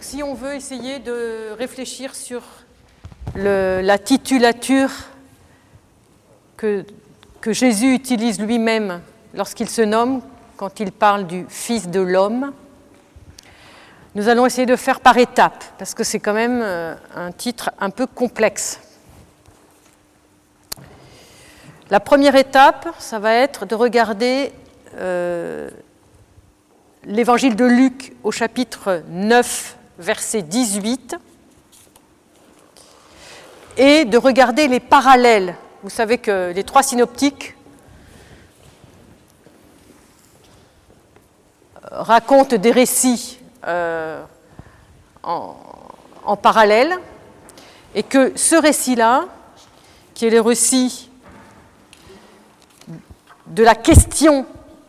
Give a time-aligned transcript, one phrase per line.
[0.00, 2.42] Si on veut essayer de réfléchir sur
[3.34, 4.90] la titulature
[6.56, 6.84] que,
[7.40, 9.00] que Jésus utilise lui-même
[9.34, 10.20] lorsqu'il se nomme,
[10.56, 12.52] quand il parle du Fils de l'homme,
[14.14, 17.70] nous allons essayer de faire par étapes, parce que c'est quand même euh, un titre
[17.80, 18.80] un peu complexe.
[21.90, 24.52] La première étape, ça va être de regarder
[24.96, 25.68] euh,
[27.04, 31.16] l'évangile de Luc au chapitre 9, verset 18,
[33.76, 35.56] et de regarder les parallèles.
[35.82, 37.56] Vous savez que les trois synoptiques
[41.90, 44.22] racontent des récits euh,
[45.22, 45.56] en,
[46.24, 46.98] en parallèle,
[47.94, 49.26] et que ce récit-là,
[50.14, 51.10] qui est le récit
[53.46, 54.46] de la question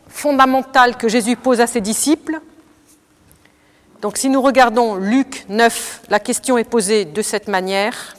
[0.08, 2.40] fondamentale que Jésus pose à ses disciples.
[4.06, 8.16] Donc si nous regardons Luc 9, la question est posée de cette manière.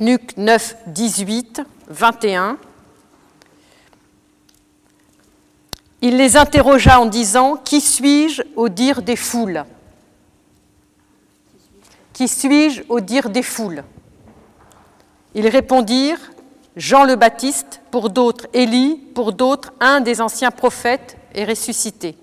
[0.00, 2.56] Luc 9, 18, 21.
[6.00, 9.66] Il les interrogea en disant, Qui suis-je au dire des foules
[12.14, 13.84] Qui suis-je au dire des foules?
[15.34, 16.32] Ils répondirent,
[16.74, 22.16] Jean le Baptiste, pour d'autres Élie, pour d'autres un des anciens prophètes est ressuscité.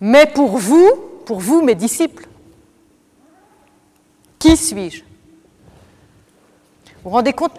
[0.00, 0.90] Mais pour vous,
[1.26, 2.26] pour vous mes disciples,
[4.38, 5.02] qui suis-je?
[7.02, 7.52] Vous vous rendez compte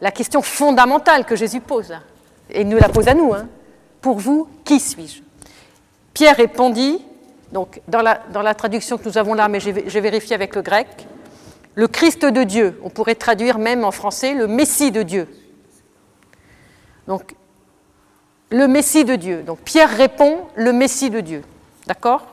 [0.00, 1.92] la, question fondamentale que Jésus pose,
[2.50, 3.48] et il nous la pose à nous, hein.
[4.00, 5.22] pour vous, qui suis-je?
[6.14, 7.02] Pierre répondit,
[7.52, 10.62] donc dans la, dans la, traduction que nous avons là, mais j'ai vérifié avec le
[10.62, 11.06] grec,
[11.74, 15.28] le Christ de Dieu, on pourrait traduire même en français le Messie de Dieu.
[17.06, 17.34] Donc,
[18.50, 19.42] le Messie de Dieu.
[19.42, 21.42] Donc, Pierre répond le Messie de Dieu.
[21.86, 22.26] D'accord?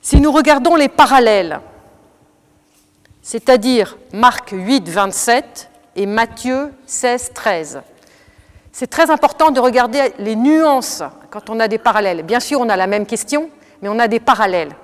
[0.00, 1.60] Si nous regardons les parallèles,
[3.22, 7.82] c'est-à-dire Marc 8, 27 et Matthieu 16, 13,
[8.72, 12.22] c'est très important de regarder les nuances quand on a des parallèles.
[12.22, 13.50] Bien sûr, on a la même question,
[13.82, 14.74] mais on a des parallèles.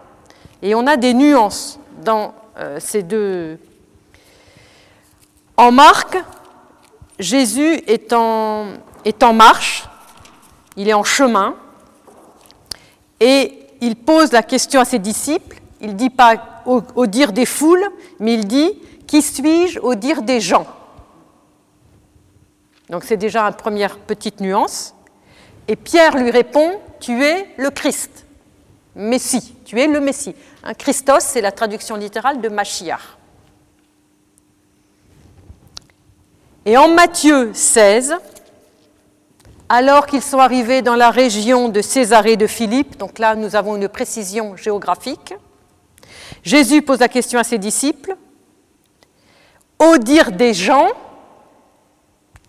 [0.61, 3.59] Et on a des nuances dans euh, ces deux.
[5.57, 6.19] En Marc,
[7.19, 8.67] Jésus est en,
[9.05, 9.89] est en marche,
[10.77, 11.57] il est en chemin,
[13.21, 15.61] et il pose la question à ses disciples.
[15.81, 17.87] Il ne dit pas au, dire des foules,
[18.19, 18.73] mais il dit
[19.07, 20.67] Qui suis-je au dire des gens?
[22.89, 24.95] Donc c'est déjà une première petite nuance.
[25.69, 28.27] Et Pierre lui répond Tu es le Christ,
[28.95, 30.35] Messie, tu es le Messie.
[30.79, 33.17] Christos, c'est la traduction littérale de Machiach.
[36.65, 38.17] Et en Matthieu 16,
[39.69, 43.77] alors qu'ils sont arrivés dans la région de Césarée de Philippe, donc là nous avons
[43.77, 45.35] une précision géographique,
[46.43, 48.17] Jésus pose la question à ses disciples,
[49.79, 50.89] au dire des gens,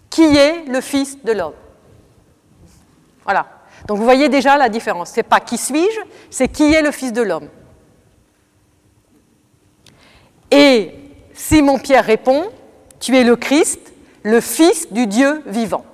[0.09, 1.53] qui est le Fils de l'homme?
[3.23, 3.45] Voilà.
[3.87, 5.11] Donc vous voyez déjà la différence.
[5.11, 5.99] Ce n'est pas qui suis-je,
[6.29, 7.49] c'est qui est le Fils de l'homme.
[10.49, 10.93] Et
[11.33, 12.49] Simon-Pierre répond,
[12.99, 13.79] tu es le Christ,
[14.23, 15.85] le Fils du Dieu vivant.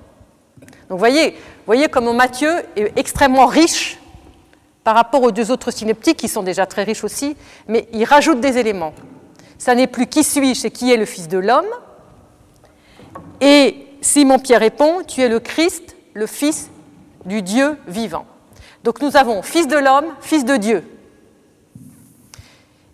[0.88, 1.36] Donc voyez,
[1.66, 3.98] voyez comment Matthieu est extrêmement riche
[4.82, 7.36] par rapport aux deux autres synoptiques qui sont déjà très riches aussi,
[7.66, 8.92] mais il rajoute des éléments.
[9.58, 11.66] Ça n'est plus qui suis-je, c'est qui est le Fils de l'homme.
[13.40, 16.70] Et Simon-Pierre répond, tu es le Christ, le Fils
[17.24, 18.26] du Dieu vivant.
[18.82, 20.84] Donc nous avons Fils de l'homme, Fils de Dieu.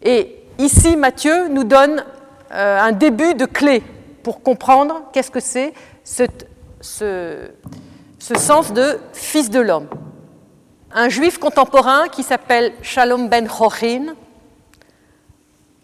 [0.03, 2.05] Et ici, Matthieu nous donne
[2.53, 3.83] euh, un début de clé
[4.23, 5.73] pour comprendre qu'est-ce que c'est
[6.05, 6.23] ce,
[6.81, 7.51] ce,
[8.19, 9.89] sens de Fils de l'homme.
[10.93, 14.15] Un juif contemporain qui s'appelle Shalom ben Chochin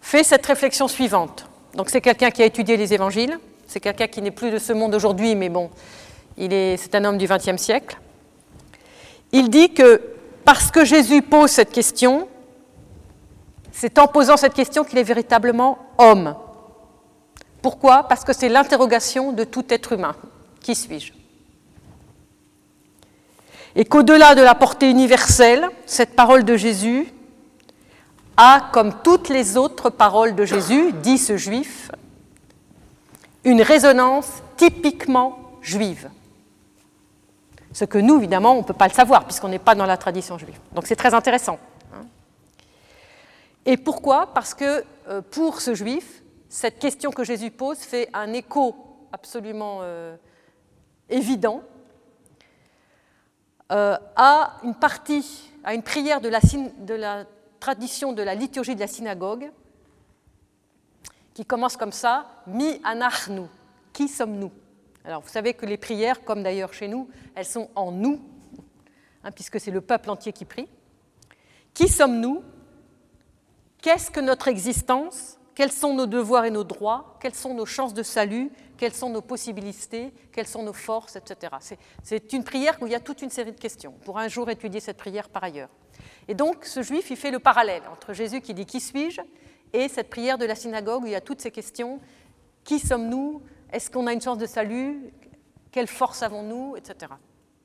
[0.01, 1.47] fait cette réflexion suivante.
[1.75, 4.73] Donc c'est quelqu'un qui a étudié les évangiles, c'est quelqu'un qui n'est plus de ce
[4.73, 5.69] monde aujourd'hui, mais bon,
[6.37, 7.97] c'est un homme du XXe siècle.
[9.31, 10.01] Il dit que
[10.43, 12.27] parce que Jésus pose cette question,
[13.71, 16.35] c'est en posant cette question qu'il est véritablement homme.
[17.61, 18.03] Pourquoi?
[18.03, 20.15] Parce que c'est l'interrogation de tout être humain.
[20.67, 21.13] Qui suis-je?
[23.73, 27.07] Et qu'au-delà de la portée universelle, cette parole de Jésus
[28.35, 31.89] a, comme toutes les autres paroles de Jésus, dit ce juif,
[33.45, 34.27] une résonance
[34.57, 36.09] typiquement juive.
[37.71, 39.95] Ce que nous, évidemment, on ne peut pas le savoir puisqu'on n'est pas dans la
[39.95, 40.59] tradition juive.
[40.73, 41.59] Donc c'est très intéressant.
[43.65, 44.33] Et pourquoi?
[44.33, 48.75] Parce que euh, pour ce juif, cette question que Jésus pose fait un écho
[49.13, 50.17] absolument euh,
[51.09, 51.63] évident
[53.71, 57.25] euh, à une partie, à une prière de la, de la
[57.59, 59.51] tradition de la liturgie de la synagogue,
[61.33, 63.43] qui commence comme ça Mi anachnu,
[63.93, 64.51] qui sommes-nous?
[65.03, 68.19] Alors vous savez que les prières, comme d'ailleurs chez nous, elles sont en nous,
[69.23, 70.67] hein, puisque c'est le peuple entier qui prie.
[71.73, 72.43] Qui sommes-nous?
[73.81, 75.36] Qu'est-ce que notre existence?
[75.57, 77.17] Quels sont nos devoirs et nos droits?
[77.19, 78.51] Quelles sont nos chances de salut?
[78.77, 80.13] Quelles sont nos possibilités?
[80.31, 81.51] Quelles sont nos forces Etc.
[82.03, 83.93] C'est une prière où il y a toute une série de questions.
[84.05, 85.71] Pour un jour étudier cette prière par ailleurs.
[86.27, 89.19] Et donc, ce juif, il fait le parallèle entre Jésus qui dit Qui suis-je?
[89.73, 91.99] Et cette prière de la synagogue où il y a toutes ces questions
[92.63, 93.41] Qui sommes-nous?
[93.73, 95.11] Est-ce qu'on a une chance de salut?
[95.71, 96.75] Quelle force avons-nous?
[96.75, 97.11] Etc.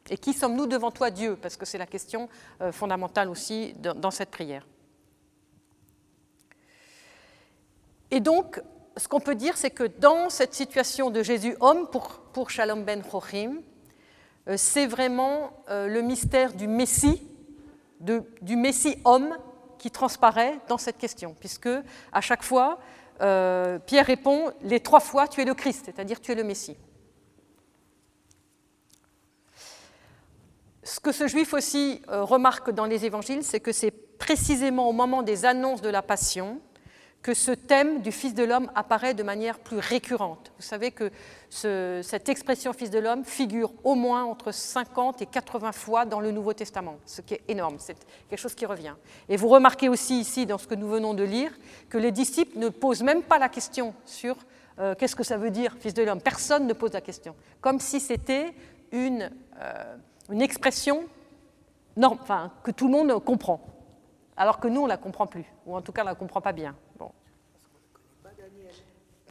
[0.09, 1.37] Et qui sommes-nous devant toi, Dieu?
[1.37, 2.31] Parce que c'est la question
[2.62, 4.67] euh, fondamentale aussi dans cette prière.
[8.12, 8.61] Et donc,
[8.99, 12.85] ce qu'on peut dire, c'est que dans cette situation de Jésus homme, pour, pour Shalom
[12.85, 13.62] ben Chochim,
[14.49, 17.26] euh, c'est vraiment euh, le mystère du Messie,
[18.00, 19.35] du Messie homme
[19.79, 21.70] qui transparaît dans cette question, puisque
[22.12, 22.81] à chaque fois,
[23.23, 26.76] euh, Pierre répond les trois fois tu es le Christ, c'est-à-dire tu es le Messie.
[30.82, 35.23] Ce que ce juif aussi remarque dans les évangiles, c'est que c'est précisément au moment
[35.23, 36.61] des annonces de la passion
[37.22, 40.52] que ce thème du Fils de l'homme apparaît de manière plus récurrente.
[40.56, 41.10] Vous savez que
[41.50, 46.32] cette expression Fils de l'homme figure au moins entre 50 et 80 fois dans le
[46.32, 47.96] Nouveau Testament, ce qui est énorme, c'est
[48.28, 48.94] quelque chose qui revient.
[49.28, 51.52] Et vous remarquez aussi ici, dans ce que nous venons de lire,
[51.88, 54.36] que les disciples ne posent même pas la question sur
[54.80, 56.20] euh, qu'est-ce que ça veut dire Fils de l'homme.
[56.20, 58.52] Personne ne pose la question, comme si c'était
[58.90, 59.30] une,
[59.60, 59.96] euh,
[60.40, 61.04] expression
[62.64, 63.60] que tout le monde comprend
[64.36, 66.14] alors que nous, on ne la comprend plus, ou en tout cas, on ne la
[66.14, 66.74] comprend pas bien.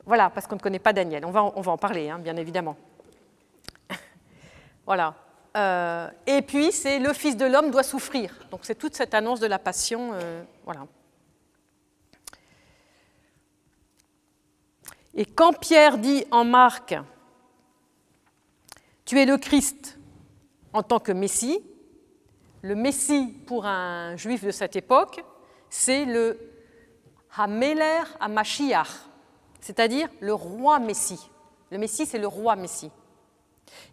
[0.06, 1.25] Voilà, parce qu'on ne connaît pas Daniel.
[1.25, 2.75] On va, on va en parler, hein, bien évidemment.
[4.86, 5.13] voilà.
[5.57, 8.33] Euh, et puis, c'est le Fils de l'homme doit souffrir.
[8.50, 10.12] Donc, c'est toute cette annonce de la passion.
[10.13, 10.88] Euh, voilà.
[15.13, 16.95] Et quand Pierre dit en Marc,
[19.06, 20.00] tu es le Christ
[20.71, 21.59] en tant que Messie,
[22.62, 25.24] le Messie pour un juif de cette époque,
[25.69, 26.39] c'est le
[27.36, 28.88] Hameler HaMashiach,
[29.62, 31.30] c'est-à-dire le roi Messie.
[31.69, 32.92] Le Messie, c'est le roi Messie.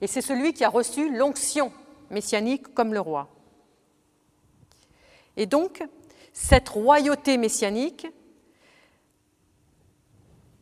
[0.00, 1.72] Et c'est celui qui a reçu l'onction
[2.10, 3.28] messianique comme le roi.
[5.36, 5.86] Et donc,
[6.32, 8.06] cette royauté messianique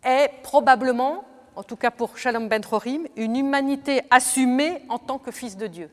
[0.03, 1.25] est probablement,
[1.55, 5.67] en tout cas pour Shalom Ben Chorim, une humanité assumée en tant que fils de
[5.67, 5.91] Dieu.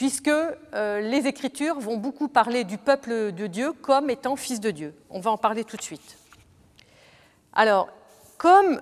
[0.00, 4.70] Puisque euh, les Écritures vont beaucoup parler du peuple de Dieu comme étant fils de
[4.70, 4.94] Dieu.
[5.10, 6.16] On va en parler tout de suite.
[7.52, 7.90] Alors,
[8.38, 8.80] comme,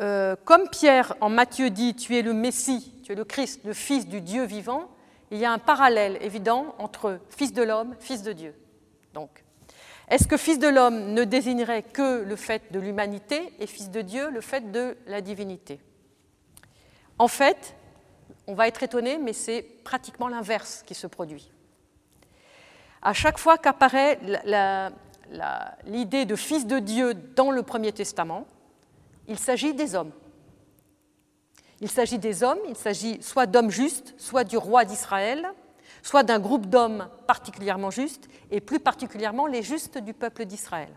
[0.00, 3.72] euh, comme Pierre en Matthieu dit, tu es le Messie, tu es le Christ, le
[3.72, 4.88] Fils du Dieu vivant,
[5.32, 8.54] il y a un parallèle évident entre Fils de l'homme, Fils de Dieu.
[9.14, 9.42] Donc,
[10.08, 14.02] est-ce que Fils de l'homme ne désignerait que le fait de l'humanité et Fils de
[14.02, 15.80] Dieu le fait de la divinité?
[17.18, 17.74] En fait,
[18.48, 21.52] on va être étonné, mais c'est pratiquement l'inverse qui se produit.
[23.02, 24.18] À chaque fois qu'apparaît
[25.84, 28.46] l'idée de fils de Dieu dans le Premier Testament,
[29.28, 30.12] il s'agit des hommes.
[31.80, 35.52] Il s'agit des hommes, il s'agit soit d'hommes justes, soit du roi d'Israël,
[36.02, 40.90] soit d'un groupe d'hommes particulièrement justes, et plus particulièrement les justes du peuple d'Israël.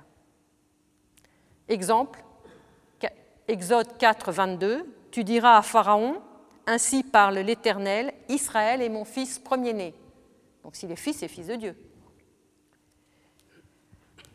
[1.68, 2.24] Exemple,
[3.48, 6.22] Exode 4, 22, tu diras à Pharaon,
[6.68, 9.94] ainsi parle l'Éternel, Israël est mon fils premier-né.
[10.64, 11.76] Donc s'il est fils, c'est fils de Dieu.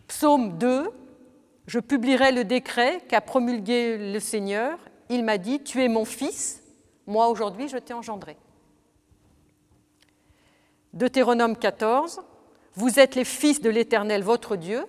[0.08, 0.90] Psaume 2,
[1.66, 4.78] je publierai le décret qu'a promulgué le Seigneur.
[5.08, 6.62] Il m'a dit, tu es mon fils,
[7.06, 8.36] moi aujourd'hui je t'ai engendré.
[10.92, 12.20] Deutéronome 14,
[12.74, 14.84] vous êtes les fils de l'Éternel votre Dieu,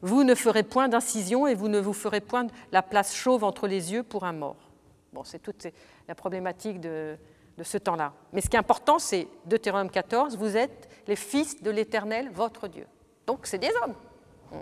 [0.00, 3.68] vous ne ferez point d'incision et vous ne vous ferez point la place chauve entre
[3.68, 4.71] les yeux pour un mort.
[5.12, 5.66] Bon, c'est toute
[6.08, 7.18] la problématique de,
[7.62, 8.14] ce temps-là.
[8.32, 12.66] Mais ce qui est important, c'est Deutéronome 14, vous êtes les fils de l'Éternel, votre
[12.66, 12.86] Dieu.
[13.26, 13.94] Donc c'est des hommes,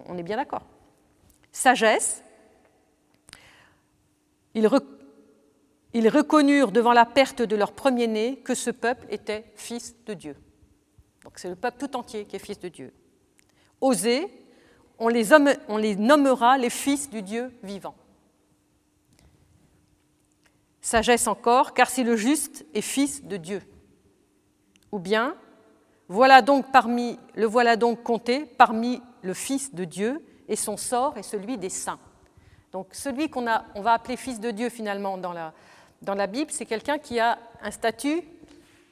[0.06, 0.66] on est bien d'accord.
[1.52, 2.22] Sagesse,
[4.54, 4.66] ils,
[6.08, 10.36] reconnurent devant la perte de leur premier-né que ce peuple était fils de Dieu.
[11.22, 12.92] Donc c'est le peuple tout entier qui est fils de Dieu.
[13.80, 14.26] Oser,
[14.98, 15.32] on les,
[15.68, 17.94] on les nommera les fils du Dieu vivant.
[20.90, 23.62] Sagesse encore, car si le juste est fils de Dieu.
[24.90, 25.36] Ou bien,
[26.08, 31.68] le voilà donc compté parmi le Fils de Dieu, et son sort est celui des
[31.68, 32.00] saints.
[32.72, 35.52] Donc celui qu'on on va appeler Fils de Dieu finalement dans la,
[36.02, 38.22] dans la Bible, c'est quelqu'un qui a un statut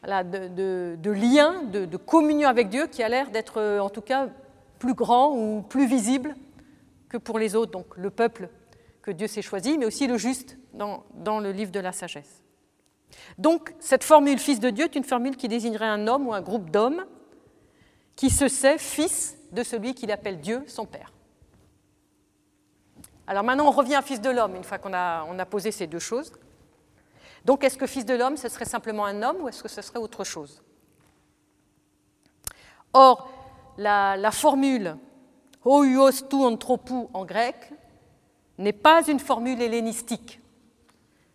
[0.05, 4.29] de, lien, de, communion avec Dieu qui a l'air d'être euh, en tout cas
[4.79, 6.37] plus grand ou plus visible
[7.09, 8.51] que pour les autres, donc le peuple
[9.09, 12.43] que Dieu s'est choisi, mais aussi le juste dans, dans le livre de la sagesse.
[13.39, 16.43] Donc cette formule fils de Dieu est une formule qui désignerait un homme ou un
[16.43, 17.07] groupe d'hommes
[18.17, 21.15] qui se sait fils de celui qu'il appelle Dieu, son Père.
[23.27, 25.71] Alors maintenant, on revient à fils de l'homme, une fois qu'on a, on a posé
[25.71, 26.31] ces deux choses.
[27.47, 29.81] Donc est-ce que fils de l'homme, ce serait simplement un homme ou est-ce que ce
[29.81, 30.63] serait autre chose?
[32.93, 33.31] Or,
[33.79, 34.99] la, formule
[35.65, 37.73] hoios tu anthropou en grec
[38.59, 40.41] n'est pas une formule hellénistique.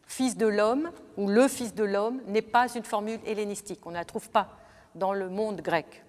[0.06, 3.86] Fils de l'homme ou le fils de l'homme n'est pas une formule hellénistique.
[3.86, 4.50] On ne la trouve pas
[4.94, 6.04] dans le monde grec.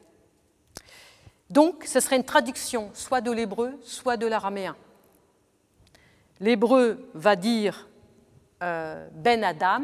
[1.51, 4.77] Donc, ce serait une traduction soit de l'hébreu, soit de l'araméen.
[6.41, 7.89] L'hébreu va dire
[8.63, 9.83] euh, Ben Adam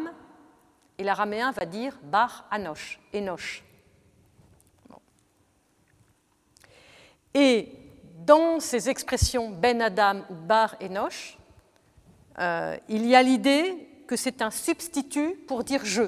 [0.98, 3.62] et l'araméen va dire Bar Anosh, Enoch.
[7.32, 7.68] Et
[8.26, 11.38] dans ces expressions Ben Adam ou Bar Enoch,
[12.38, 16.02] euh, il y a l'idée que c'est un substitut pour dire je.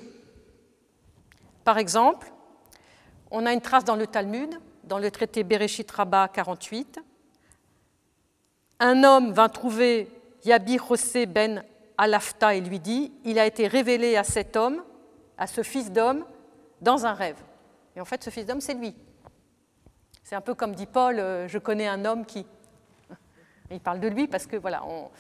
[1.64, 2.33] Par exemple,
[3.31, 7.00] on a une trace dans le Talmud, dans le traité Bereshit Rabbah 48.
[8.81, 10.09] Un homme va trouver
[10.45, 11.62] Yabi José ben
[11.97, 14.83] Alafta et lui dit Il a été révélé à cet homme,
[15.38, 16.25] à ce fils d'homme,
[16.81, 17.38] dans un rêve.
[17.95, 18.95] Et en fait, ce fils d'homme, c'est lui.
[20.33, 22.47] C'est un peu comme dit Paul euh, Je connais un homme qui.
[23.71, 25.11] Il parle de lui parce que, voilà, on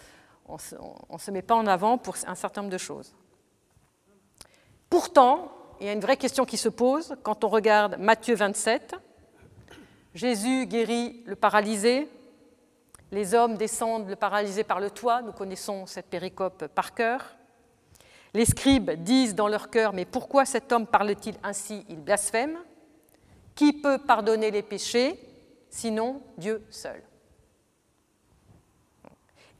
[0.54, 3.14] ne se met pas en avant pour un certain nombre de choses.
[4.88, 8.94] Pourtant, il y a une vraie question qui se pose quand on regarde Matthieu 27.
[10.14, 12.08] Jésus guérit le paralysé,
[13.10, 17.36] les hommes descendent le paralysé par le toit, nous connaissons cette péricope par cœur.
[18.32, 21.84] Les scribes disent dans leur cœur, mais pourquoi cet homme parle-t-il ainsi?
[21.90, 22.56] Il blasphème.
[23.54, 25.18] Qui peut pardonner les péchés
[25.68, 27.02] sinon Dieu seul?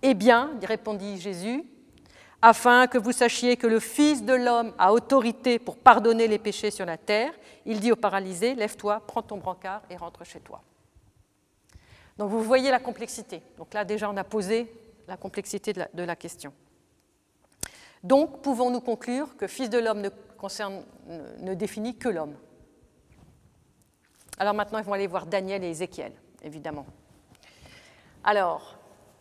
[0.03, 1.65] Eh bien, répondit Jésus,
[2.41, 6.73] afin que vous sachiez que le Fils de l'homme a autorité pour pardonner les péchés
[6.73, 7.33] sur la terre,
[7.65, 10.61] il dit au paralysé, lève-toi, prends ton brancard et rentre chez toi.
[12.19, 13.43] Donc vous voyez la complexité.
[13.57, 14.73] Donc là déjà on a posé
[15.07, 16.53] la complexité de la, question.
[18.03, 20.11] Donc pouvons-nous conclure que Fils de l'homme ne,
[21.41, 22.35] ne, définit que l'homme?
[24.39, 26.13] Alors maintenant ils vont aller voir Daniel et Ézéchiel,
[26.43, 26.87] évidemment.
[28.25, 28.79] Alors,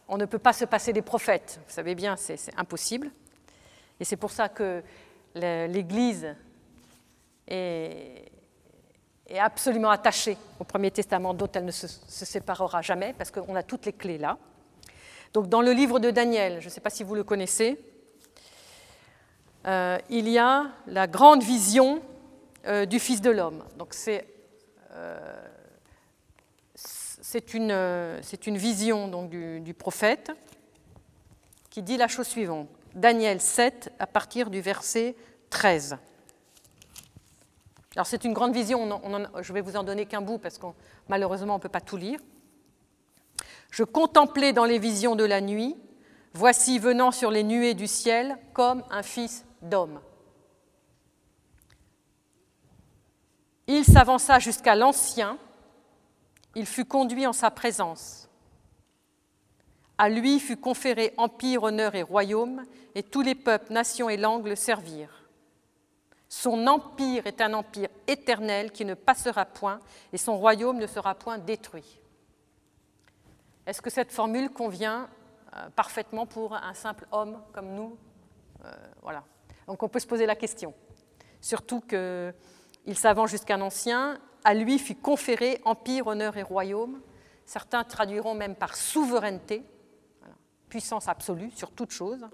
[0.07, 3.09] on ne peut pas se passer des prophètes, vous savez bien, c'est impossible.
[3.99, 4.83] Et c'est pour ça que
[5.35, 6.35] l'Église
[7.47, 8.25] est,
[9.39, 13.85] absolument attachée au Premier Testament, dont elle ne se, séparera jamais, parce qu'on a toutes
[13.85, 14.37] les clés là.
[15.33, 17.79] Donc dans le livre de Daniel, je ne sais pas si vous le connaissez,
[19.65, 22.01] euh, il y a la grande vision
[22.65, 23.63] euh, du Fils de l'homme.
[23.77, 24.27] Donc c'est
[24.93, 25.47] euh,
[27.53, 27.71] une,
[28.47, 30.31] une, vision donc, du, prophète
[31.69, 32.67] qui dit la chose suivante.
[32.93, 35.15] Daniel 7 à partir du verset
[35.49, 35.97] 13.
[37.95, 39.01] Alors c'est une grande vision,
[39.41, 40.67] je vais vous en donner qu'un bout parce que
[41.09, 42.19] malheureusement on ne peut pas tout lire.
[43.69, 45.77] Je contemplais dans les visions de la nuit,
[46.33, 49.99] voici venant sur les nuées du ciel comme un fils d'homme.
[53.67, 55.37] Il s'avança jusqu'à l'ancien,
[56.55, 58.29] il fut conduit en sa présence.
[59.97, 62.63] À lui fut conféré empire, honneur et royaume,
[62.95, 65.23] et tous les peuples, nations et langues le servirent.
[66.27, 69.79] Son empire est un empire éternel qui ne passera point
[70.13, 71.99] et son royaume ne sera point détruit.
[73.65, 75.09] Est-ce que cette formule convient
[75.55, 77.97] euh, parfaitement pour un simple homme comme nous?
[78.65, 79.23] Euh, Voilà.
[79.67, 80.73] Donc on peut se poser la question.
[81.41, 81.81] Surtout
[82.83, 87.01] qu'il s'avance jusqu'à ancien, à lui fut conféré empire, honneur et royaume.
[87.45, 89.63] Certains traduiront même par souveraineté,
[90.69, 92.27] puissance absolue sur toute chose.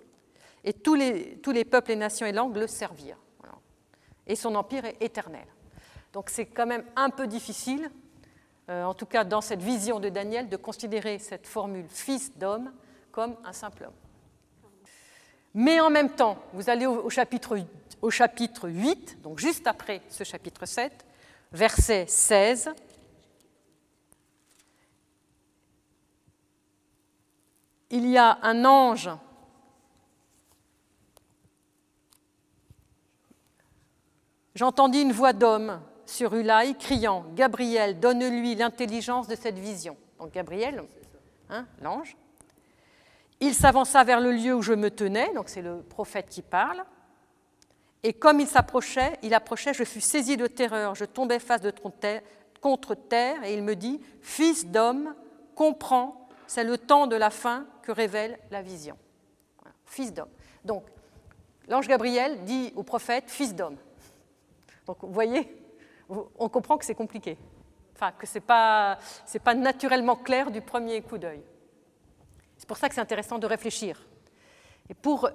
[0.64, 3.18] Et tous les, tous les peuples et nations et langues le servirent
[4.28, 5.46] et son empire est éternel.
[6.14, 7.90] Donc c'est quand même un peu difficile,
[8.70, 12.72] euh, en tout cas dans cette vision de Daniel, de considérer cette formule fils d'homme
[13.12, 14.07] comme un simple homme.
[15.54, 17.58] Mais en même temps, vous allez au, chapitre,
[18.02, 21.06] au chapitre 8, donc juste après ce chapitre 7,
[21.52, 22.70] verset 16.
[27.90, 29.10] Il y a un ange
[34.58, 39.96] J'entendis une voix d'homme sur Ulaï criant Gabriel, donne-lui l'intelligence de cette vision.
[40.18, 40.84] Donc Gabriel,
[41.52, 42.18] hein, l'ange.
[43.40, 46.84] Il s'avança vers le lieu où je me tenais, donc c'est le prophète qui parle,
[48.04, 51.72] Et comme il s'approchait, il approchait, je fus saisi de terreur, je tombais face de
[52.62, 55.14] contre terre, et il me dit, Fils d'homme,
[55.56, 58.98] comprends, c'est le temps de la fin que révèle la vision.
[59.86, 60.30] Fils d'homme.
[60.64, 60.84] Donc,
[61.68, 63.78] l'ange Gabriel dit au prophète, Fils d'homme.
[64.86, 65.62] Donc, vous voyez,
[66.10, 67.38] on comprend que c'est compliqué,
[67.94, 68.98] enfin, que ce n'est pas,
[69.44, 71.42] pas naturellement clair du premier coup d'œil.
[72.68, 74.06] C'est pour ça que c'est intéressant de réfléchir.
[74.90, 75.32] Et pour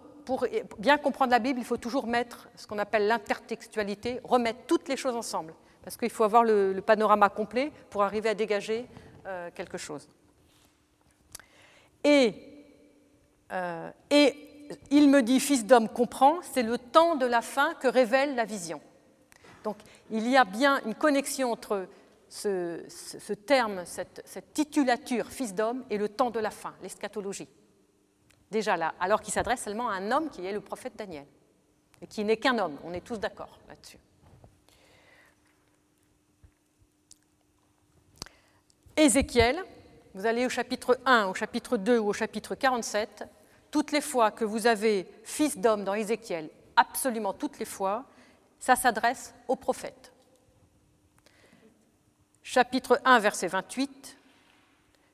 [0.79, 4.99] bien comprendre la Bible, il faut toujours mettre ce qu'on appelle l'intertextualité, remettre toutes les
[4.99, 8.87] choses ensemble, parce qu'il faut avoir le, panorama complet pour arriver à dégager
[9.25, 10.11] euh, quelque chose.
[12.05, 12.35] Et,
[13.51, 14.37] euh, et
[14.91, 18.45] il me dit, fils d'homme, comprends, c'est le temps de la fin que révèle la
[18.45, 18.83] vision.
[19.65, 19.79] Donc
[20.11, 21.87] il y a bien une connexion entre
[22.33, 27.49] ce, terme, cette, cette titulature, fils d'homme, et le temps de la fin, l'eschatologie
[28.51, 31.27] déjà là, alors qu'il s'adresse seulement à un homme qui est le prophète Daniel,
[32.01, 33.99] et qui n'est qu'un homme, on est tous d'accord là-dessus.
[38.97, 39.59] Ézéchiel,
[40.15, 43.25] vous allez au chapitre 1, au chapitre 2 ou au chapitre 47,
[43.71, 48.05] toutes les fois que vous avez fils d'homme dans Ézéchiel, absolument toutes les fois,
[48.61, 50.12] ça s'adresse au prophète.
[52.43, 54.19] Chapitre 1, verset 28,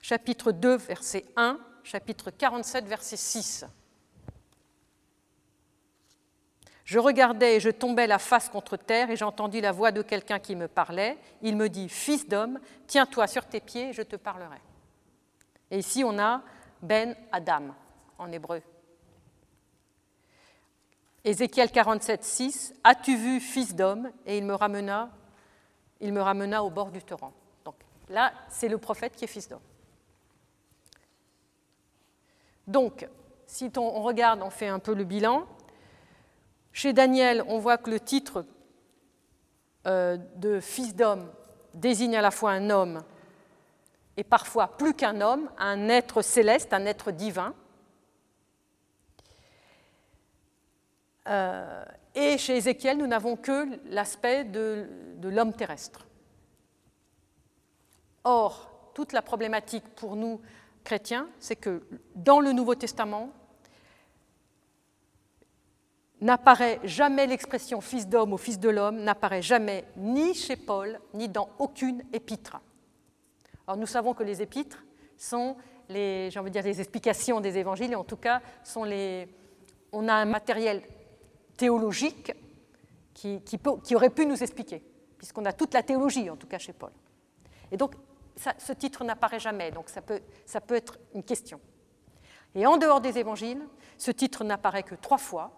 [0.00, 3.64] chapitre 2, verset 1, chapitre 47, verset 6.
[6.84, 10.38] Je regardais et je tombais la face contre terre et j'entendis la voix de quelqu'un
[10.38, 11.18] qui me parlait.
[11.42, 14.56] Il me dit, Fils d'homme, tiens-toi sur tes pieds, je te parlerai.
[15.70, 16.40] Et ici on a
[16.80, 17.74] Ben Adam
[18.16, 18.62] en hébreu.
[21.24, 24.10] Ézéchiel 47, 6, As-tu vu, fils d'homme?
[24.24, 25.10] Et il me ramena,
[26.00, 27.32] il me ramena au bord du torrent.
[27.64, 27.74] Donc
[28.08, 29.60] là, c'est le prophète qui est fils d'homme.
[32.66, 33.08] Donc,
[33.46, 35.46] si on regarde, on fait un peu le bilan.
[36.72, 38.44] Chez Daniel, on voit que le titre
[39.86, 41.30] euh, de fils d'homme
[41.74, 43.02] désigne à la fois un homme
[44.18, 47.54] et parfois plus qu'un homme, un être céleste, un être divin.
[51.28, 51.84] Euh,
[52.18, 54.88] et chez Ézéchiel, nous n'avons que l'aspect de
[55.22, 56.06] l'homme terrestre.
[58.24, 60.40] Or, toute la problématique pour nous
[60.82, 61.82] chrétien, c'est que
[62.16, 63.30] dans le Nouveau Testament,
[66.20, 71.28] n'apparaît jamais l'expression fils d'homme ou fils de l'homme, n'apparaît jamais ni chez Paul, ni
[71.28, 72.60] dans aucune épître.
[73.68, 74.84] Alors nous savons que les épîtres
[75.16, 75.56] sont
[75.88, 79.28] les, envie de dire, les explications des évangiles, et en tout cas, sont les,
[79.92, 80.82] on a un matériel
[81.58, 82.32] théologique
[83.12, 83.42] qui,
[83.94, 84.82] aurait pu nous expliquer,
[85.18, 86.92] puisqu'on a toute la théologie, en tout cas chez Paul.
[87.70, 87.94] Et donc,
[88.36, 90.22] ce titre n'apparaît jamais, donc ça peut,
[90.70, 91.60] être une question.
[92.54, 93.66] Et en dehors des évangiles,
[93.98, 95.50] ce titre n'apparaît que trois fois,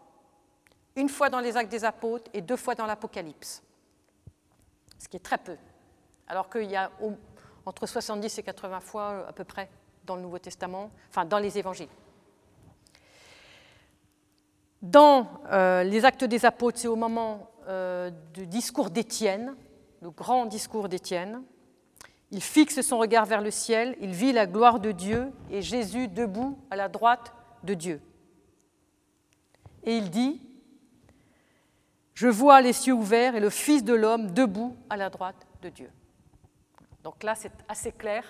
[0.96, 3.62] une fois dans les actes des apôtres et deux fois dans l'Apocalypse,
[4.98, 5.56] ce qui est très peu,
[6.26, 6.90] alors qu'il y a
[7.66, 9.68] entre 70 et 80 fois à peu près
[10.04, 11.88] dans le Nouveau Testament, enfin dans les évangiles.
[14.82, 19.54] Dans euh, les actes des apôtres, c'est au moment euh, du discours d'Étienne,
[20.00, 21.42] le grand discours d'Étienne,
[22.30, 26.08] il fixe son regard vers le ciel, il vit la gloire de Dieu et Jésus
[26.08, 28.00] debout à la droite de Dieu.
[29.82, 30.40] Et il dit,
[32.14, 35.68] je vois les cieux ouverts et le Fils de l'homme debout à la droite de
[35.68, 35.90] Dieu.
[37.02, 38.24] Donc là, c'est assez clair.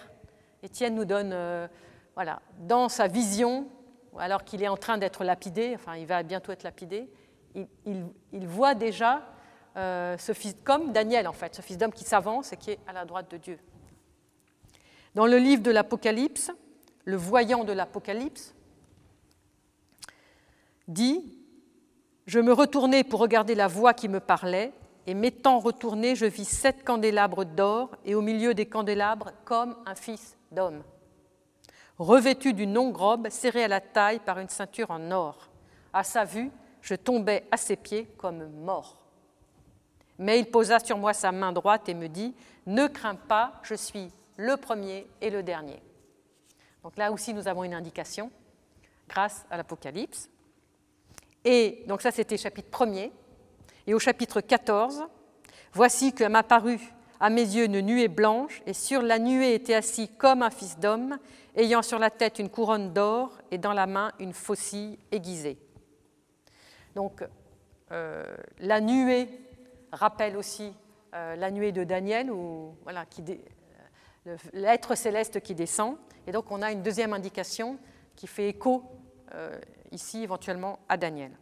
[0.63, 1.69] Étienne nous donne, euh,
[2.15, 3.69] voilà, dans sa vision,
[4.19, 7.09] alors qu'il est en train d'être lapidé, enfin il va bientôt être lapidé,
[7.55, 9.23] il, voit déjà
[9.77, 12.79] euh, ce fils, comme Daniel en fait, ce fils d'homme qui s'avance et qui est
[12.87, 13.59] à la droite de Dieu.
[15.15, 16.53] Dans le livre de l'Apocalypse,
[17.05, 18.55] le voyant de l'Apocalypse
[20.87, 21.39] dit
[22.27, 24.73] Je me retournai pour regarder la voix qui me parlait,
[25.07, 29.95] et m'étant retourné, je vis sept candélabres d'or, et au milieu des candélabres, comme un
[29.95, 30.83] fils d'homme,
[32.01, 35.51] revêtu d'une longue robe, serré à la taille par une ceinture en or.
[35.93, 38.97] À sa vue, je tombais à ses pieds comme mort.
[40.19, 42.35] Mais il posa sur moi sa main droite et me dit
[42.67, 45.83] Ne crains pas, je suis le premier et le dernier.
[46.83, 48.31] Donc là aussi, nous avons une indication
[49.09, 50.31] grâce à l'Apocalypse.
[51.45, 53.11] Et donc ça, c'était chapitre 1er.
[53.87, 55.05] Et au chapitre 14,
[55.73, 56.81] voici que m'apparut
[57.21, 60.79] à mes yeux une nuée blanche, et sur la nuée était assis comme un fils
[60.79, 61.19] d'homme,
[61.55, 65.59] ayant sur la tête une couronne d'or et dans la main une faucille aiguisée.
[66.95, 67.23] Donc
[67.93, 68.25] euh,
[68.59, 69.29] la nuée
[69.93, 70.73] rappelle aussi
[71.15, 73.23] euh, la nuée de Daniel, où, voilà, qui,
[74.53, 75.97] l'être céleste qui descend.
[76.27, 77.79] Et donc on a une deuxième indication
[78.17, 78.85] qui fait écho
[79.35, 79.59] euh,
[79.93, 81.33] ici éventuellement à Daniel.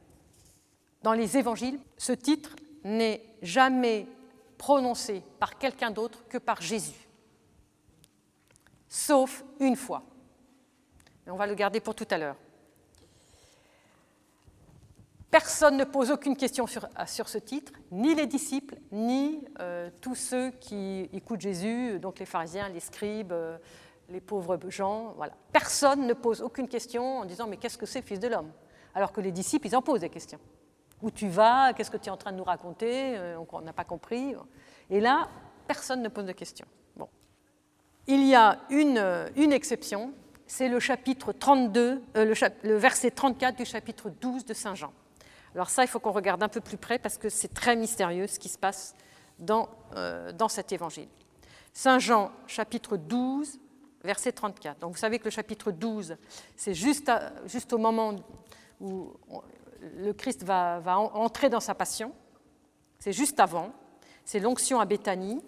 [1.02, 4.06] dans les évangiles, ce titre n'est jamais
[4.58, 7.08] prononcé par quelqu'un d'autre que par Jésus,
[8.88, 10.02] sauf une fois.
[11.24, 12.36] Mais on va le garder pour tout à l'heure.
[15.30, 20.50] Personne ne pose aucune question sur, ce titre, ni les disciples, ni euh, tous ceux
[20.52, 23.58] qui écoutent Jésus, donc les pharisiens, les scribes, euh,
[24.08, 25.14] les pauvres gens.
[25.52, 28.50] Personne ne pose aucune question en disant Mais qu'est-ce que c'est, fils de l'homme?
[28.94, 30.40] Alors que les disciples, ils en posent des questions.
[31.02, 33.72] Où tu vas Qu'est-ce que tu es en train de nous raconter euh, On n'a
[33.72, 34.34] pas compris.
[34.90, 35.28] Et là,
[35.66, 36.66] personne ne pose de questions.
[36.96, 37.08] Bon.
[38.06, 40.12] Il y a une, une exception,
[40.46, 42.34] c'est le chapitre 32, le,
[42.64, 44.92] le verset 34 du chapitre 12 de Saint Jean.
[45.54, 48.26] Alors ça, il faut qu'on regarde un peu plus près parce que c'est très mystérieux
[48.26, 48.94] ce qui se passe
[49.38, 51.08] dans, euh, dans cet évangile.
[51.72, 53.58] Saint Jean, chapitre 12,
[54.02, 54.80] verset 34.
[54.80, 56.16] Donc vous savez que le chapitre 12,
[56.56, 57.10] c'est juste,
[57.46, 58.16] juste au moment
[58.80, 59.12] où
[59.80, 62.12] le Christ va, entrer dans sa passion.
[62.98, 63.72] C'est juste avant.
[64.24, 65.40] C'est l'onction à Béthanie.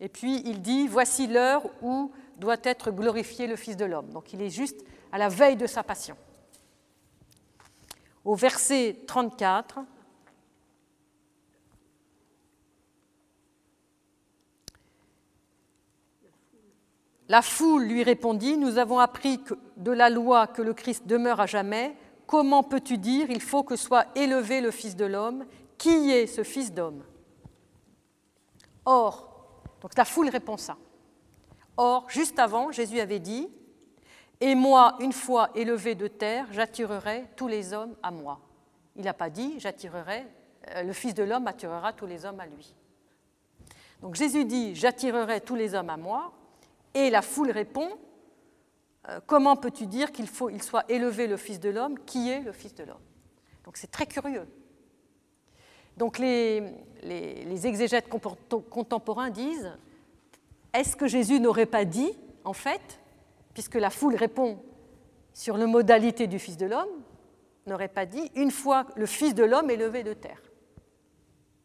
[0.00, 4.10] Et puis il dit, voici l'heure où doit être glorifié le Fils de l'homme.
[4.10, 6.16] Donc il est juste à la veille de sa passion
[8.28, 9.80] au verset 34.
[17.30, 19.40] La foule lui répondit, Nous avons appris
[19.78, 21.96] de la loi que le Christ demeure à jamais.
[22.28, 25.46] Comment peux-tu dire, il faut que soit élevé le Fils de l'homme?
[25.78, 27.02] Qui est ce Fils d'homme?
[28.84, 30.76] Or, donc la foule répond ça.
[31.78, 33.48] Or, juste avant, Jésus avait dit,
[34.42, 38.40] et moi, une fois élevé de terre, j'attirerai tous les hommes à moi.
[38.94, 40.26] Il n'a pas dit j'attirerai,
[40.74, 42.74] euh, le Fils de l'homme attirera tous les hommes à lui.
[44.02, 46.32] Donc Jésus dit j'attirerai tous les hommes à moi,
[46.92, 47.88] et la foule répond
[49.26, 52.52] comment peux-tu dire qu'il faut il soit élevé le Fils de l'homme Qui est le
[52.52, 53.00] Fils de l'homme?
[53.64, 54.46] Donc c'est très curieux.
[55.98, 59.72] Donc les, exégètes contemporains disent
[60.72, 62.12] est-ce que Jésus n'aurait pas dit,
[62.44, 63.00] en fait,
[63.52, 64.62] puisque la foule répond
[65.32, 66.88] sur le modalité du Fils de l'homme,
[67.66, 70.40] n'aurait pas dit une fois le Fils de l'homme est levé de terre.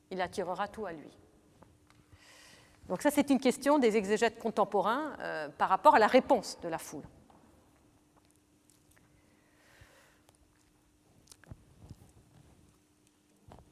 [0.10, 1.18] Il attirera tout à lui?
[2.90, 6.68] Donc ça, c'est une question des exégètes contemporains euh, par rapport à la réponse de
[6.68, 7.06] la foule.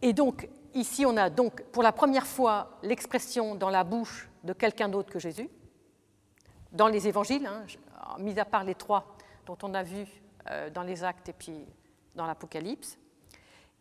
[0.01, 4.53] Et donc, ici, on a donc pour la première fois l'expression dans la bouche de
[4.53, 5.49] quelqu'un d'autre que Jésus.
[6.71, 7.65] Dans les évangiles, hein,
[8.19, 10.05] mis à part les trois dont on a vu
[10.49, 11.65] euh, dans les actes et puis
[12.15, 12.97] dans l'Apocalypse.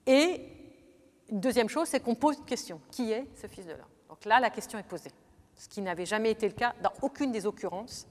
[0.07, 0.47] Et
[1.31, 2.81] une deuxième chose, c'est qu'on pose une question.
[2.91, 5.13] Qui est ce Fils de l'homme Donc là, la question est posée,
[5.57, 8.07] ce qui n'avait jamais été le cas dans aucune des occurrences,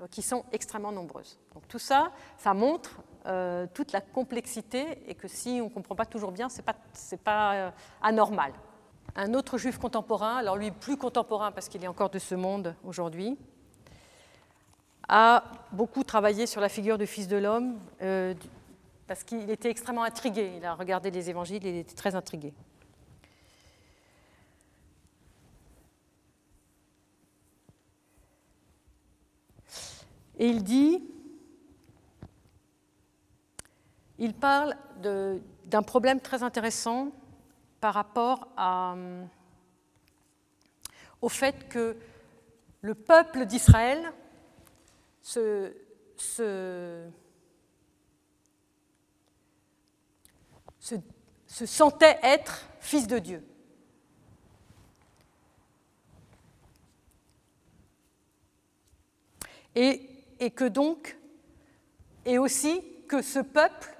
[0.00, 1.38] euh, qui sont extrêmement nombreuses.
[1.54, 5.94] Donc tout ça, ça montre euh, toute la complexité et que si on ne comprend
[5.94, 6.76] pas toujours bien, ce n'est pas,
[7.24, 8.52] pas anormal.
[9.16, 12.74] Un autre juif contemporain, alors lui plus contemporain parce qu'il est encore de ce monde
[12.84, 13.36] aujourd'hui,
[15.08, 18.32] a beaucoup travaillé sur la figure du Fils de l'homme euh,
[19.08, 20.52] parce qu'il était extrêmement intrigué.
[20.56, 22.54] Il a regardé les évangiles et il était très intrigué.
[30.38, 31.02] Et il dit,
[34.20, 34.76] il parle
[35.64, 37.10] d'un problème très intéressant
[37.80, 38.94] par rapport à,
[41.22, 41.96] au fait que
[42.82, 44.12] le peuple d'Israël
[45.22, 45.74] se,
[46.18, 47.08] se,
[51.48, 53.42] sentait être fils de Dieu.
[59.74, 61.16] Et, que donc,
[62.26, 63.96] et aussi que ce peuple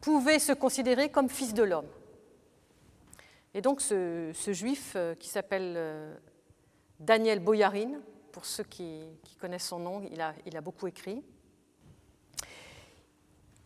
[0.00, 1.88] pouvait se considérer comme fils de l'homme.
[3.54, 6.14] Et donc ce, juif euh, qui s'appelle euh,
[6.98, 8.00] Daniel Boyarin,
[8.32, 9.02] pour ceux qui,
[9.40, 11.22] connaissent son nom, il a, beaucoup écrit.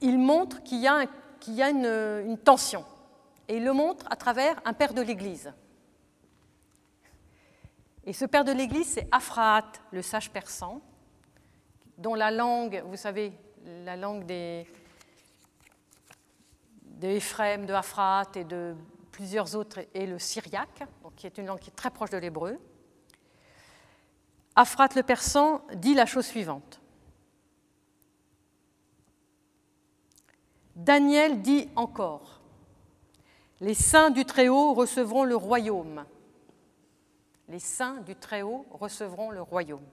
[0.01, 1.09] Il montre qu'il y a,
[1.68, 2.85] une, une, tension,
[3.49, 5.53] et il le montre à travers un père de l'Église.
[8.05, 10.81] Et ce père de l'Église, c'est Aphraat, le sage persan,
[11.99, 13.33] dont la langue, vous savez,
[13.85, 14.66] la langue des,
[17.00, 18.74] de de Aphraat et de
[19.11, 20.83] plusieurs autres est le syriaque,
[21.16, 22.59] qui est une langue qui est très proche de l'hébreu.
[24.57, 26.80] Aphrat le persan dit la chose suivante.
[30.76, 32.40] Daniel dit encore,
[33.61, 36.04] les saints du Très-Haut recevront le royaume.
[37.48, 39.87] Les saints du Très-Haut recevront le royaume.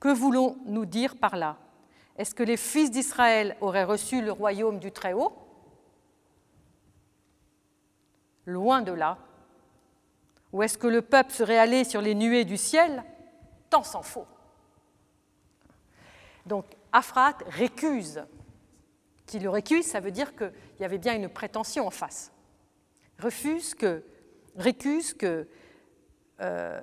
[0.00, 1.56] Que voulons-nous dire par là?
[2.16, 5.43] Est-ce que les fils d'Israël auraient reçu le royaume du Très-Haut?
[8.46, 9.18] Loin de là.
[10.52, 13.02] Ou est-ce que le peuple serait allé sur les nuées du ciel?
[13.70, 14.26] Tant s'en faut.
[16.46, 18.24] Donc Afrat récuse.
[19.26, 22.30] Qui le récuse, ça veut dire qu'il y avait bien une prétention en face.
[23.18, 24.04] Refuse que,
[24.54, 25.48] récuse que
[26.40, 26.80] euh,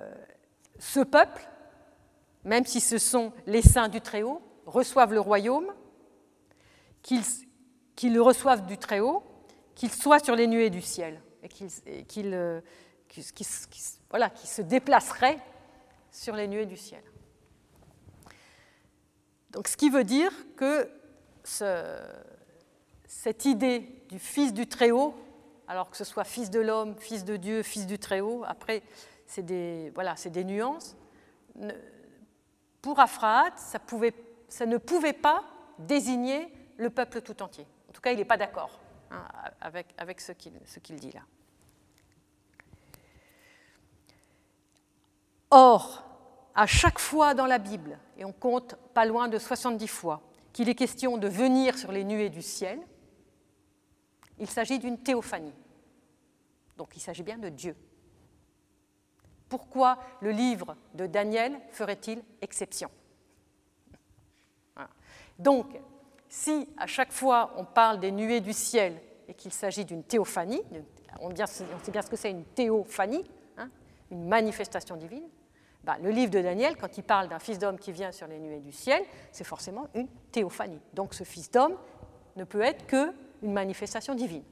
[0.78, 1.48] ce peuple,
[2.44, 5.72] même si ce sont les saints du Très-Haut, reçoivent le royaume,
[7.02, 7.22] qu'ils
[8.12, 9.22] le reçoivent du Très-Haut,
[9.74, 12.60] qu'ils soient sur les nuées du ciel et qu'ils euh,
[13.10, 15.38] se déplaceraient
[16.10, 17.02] sur les nuées du ciel.
[19.50, 20.90] Donc, ce qui veut dire que
[23.04, 25.14] cette idée du Fils du Très-Haut,
[25.68, 28.82] alors que ce soit Fils de l'homme, Fils de Dieu, Fils du Très-Haut, après,
[29.26, 30.96] c'est des, nuances.
[32.80, 34.14] Pour Aphraat, ça, pouvait,
[34.48, 35.44] ça ne pouvait pas
[35.78, 37.66] désigner le peuple tout entier.
[37.88, 38.81] En tout cas, il n'est pas d'accord
[39.12, 39.24] hein,
[39.60, 41.22] avec, avec ce qu'il dit là.
[45.50, 46.02] Or,
[46.54, 50.22] à chaque fois dans la Bible, et on compte pas loin de 70 fois,
[50.52, 52.80] qu'il est question de venir sur les nuées du ciel,
[54.38, 55.54] il s'agit d'une théophanie.
[56.76, 57.76] Donc il s'agit bien de Dieu.
[59.48, 62.90] Pourquoi le livre de Daniel ferait-il exception?
[65.38, 65.78] Donc,
[66.32, 70.62] si à chaque fois on parle des nuées du ciel et qu'il s'agit d'une théophanie,
[71.20, 73.68] on, sait bien ce que c'est une théophanie, hein,
[74.10, 75.28] une manifestation divine,
[75.84, 78.38] bah, le livre de Daniel, quand il parle d'un fils d'homme qui vient sur les
[78.38, 80.80] nuées du ciel, c'est forcément une théophanie.
[80.94, 81.76] Donc ce fils d'homme
[82.36, 84.44] ne peut être qu'une manifestation divine.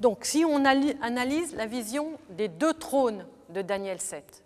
[0.00, 4.44] Donc si on analyse la vision des deux trônes de Daniel 7,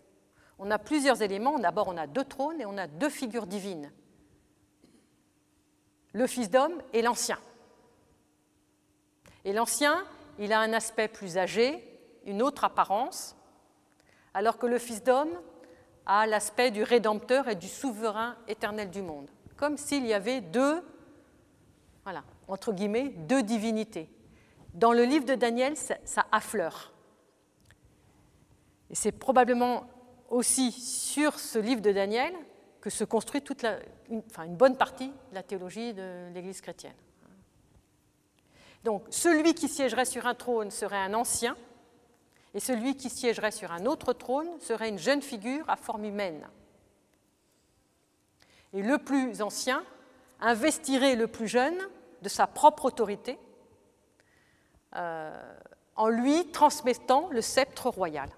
[0.59, 1.59] on a plusieurs éléments.
[1.59, 3.91] D'abord, on a deux trônes et on a deux figures divines.
[6.17, 7.39] Le fils d'homme et l'ancien.
[9.45, 10.03] Et l'ancien,
[10.39, 11.85] il a un aspect plus âgé,
[12.25, 13.37] une autre apparence,
[14.33, 15.29] alors que le fils d'homme,
[16.07, 20.83] à l'aspect du rédempteur et du souverain éternel du monde, comme s'il y avait deux,
[22.05, 24.09] voilà, entre guillemets, deux divinités.
[24.73, 26.95] Dans le livre de Daniel, ça, affleure.
[28.89, 29.87] Et c'est probablement
[30.31, 32.33] aussi sur ce livre de Daniel
[32.87, 33.67] que se construit toute
[34.09, 36.95] une bonne partie de la théologie de l'Église chrétienne.
[38.85, 41.57] Donc, celui qui siégerait sur un trône serait un ancien,
[42.55, 46.47] et celui qui siégerait sur un autre trône serait une jeune figure à forme humaine.
[48.73, 49.83] Et le plus ancien
[50.39, 51.89] investirait le plus jeune
[52.23, 53.37] de sa propre autorité,
[54.95, 55.59] euh,
[55.97, 58.31] en lui transmettant le sceptre royal.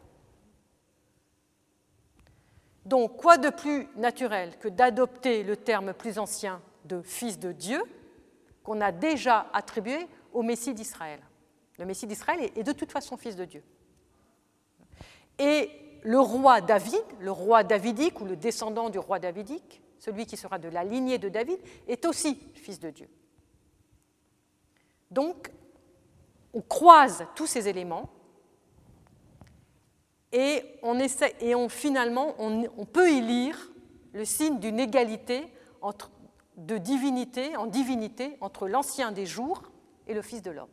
[2.88, 7.83] Donc, quoi de plus naturel que d'adopter le terme plus ancien de fils de Dieu
[8.62, 11.20] qu'on a déjà attribué au Messie d'Israël?
[11.79, 13.62] Le Messie d'Israël est de toute façon fils de Dieu.
[15.38, 15.70] Et
[16.03, 20.59] le roi David, le roi davidique ou le descendant du roi davidique, celui qui sera
[20.59, 23.09] de la lignée de David, est aussi fils de Dieu.
[25.11, 25.53] Donc,
[26.55, 28.09] on croise tous ces éléments
[30.32, 33.70] et on essaie, et on, finalement, on, peut y lire
[34.12, 35.52] le signe d'une égalité
[36.56, 39.62] de divinité en divinité entre l'ancien des jours
[40.06, 40.68] et le Fils de l'homme.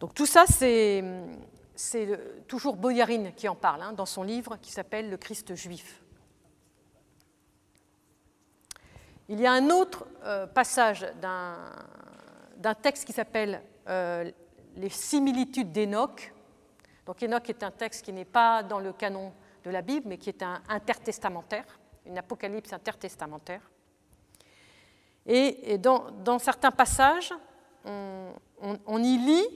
[0.00, 1.02] Donc tout ça, c'est
[2.46, 6.02] toujours Boyarine qui en parle hein, dans son livre qui s'appelle Le Christ juif.
[9.30, 14.30] Il y a un autre euh, passage d'un texte qui s'appelle euh,
[14.76, 16.32] Les similitudes d'Enoch.
[17.04, 19.32] Donc Enoch est un texte qui n'est pas dans le canon
[19.64, 23.60] de la Bible, mais qui est un intertestamentaire, une apocalypse intertestamentaire.
[25.26, 27.34] Et, dans, certains passages,
[27.84, 29.46] on y lit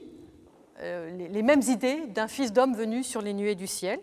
[0.79, 3.99] euh, les mêmes idées d'un fils d'homme venu sur les nuées du ciel,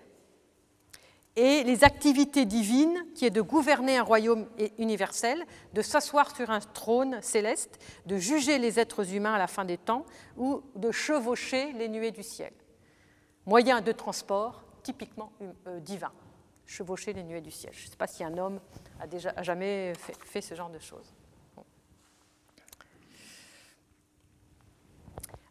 [1.37, 4.47] et les activités divines qui est de gouverner un royaume
[4.79, 9.65] universel, de s'asseoir sur un trône céleste, de juger les êtres humains à la fin
[9.65, 10.05] des temps
[10.37, 12.53] ou de chevaucher les nuées du ciel.
[13.47, 15.33] Moyen de transport typiquement
[15.67, 16.13] euh, divin,
[16.67, 17.73] chevaucher les nuées du ciel.
[17.75, 18.61] Je ne sais pas si un homme
[18.99, 19.93] a, déjà, jamais
[20.25, 21.15] fait ce genre de choses.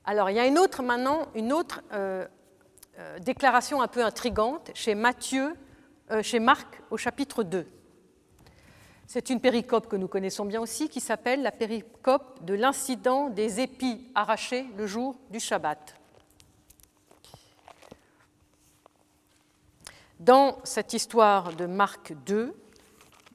[0.09, 2.25] Alors, il y a une autre maintenant, une autre euh,
[2.97, 5.68] euh, déclaration un peu intrigante chez Matthieu, euh,
[6.21, 7.67] chez Marc au chapitre 2.
[9.07, 13.59] C'est une péricope que nous connaissons bien aussi, qui s'appelle la péricope de l'incident des
[13.59, 15.95] épis arrachés le jour du Shabbat.
[20.19, 22.53] Dans cette histoire de Marc 2,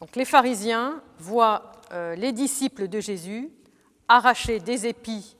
[0.00, 3.50] donc les pharisiens voient euh, les disciples de Jésus
[4.06, 5.36] arracher des épis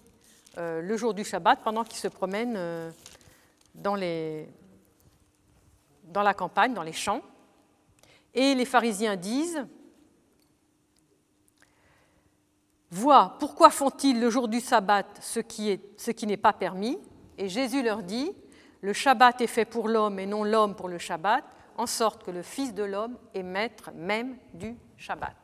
[0.56, 2.90] euh, le jour du Shabbat pendant qu'ils se promènent euh,
[3.74, 4.48] dans, les,
[6.04, 7.22] dans la campagne, dans les champs.
[8.34, 9.66] Et les pharisiens disent
[12.90, 16.98] Vois, pourquoi font-ils le jour du sabbat ce qui, n'est pas permis?
[17.38, 18.30] Et Jésus leur dit
[18.82, 21.44] Le Shabbat est fait pour l'homme et non l'homme pour le Shabbat,
[21.76, 25.34] en sorte que le Fils de l'homme est maître même du Shabbat.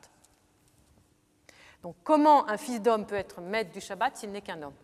[1.83, 4.75] Donc comment un fils d'homme peut être maître du Shabbat s'il n'est qu'un homme,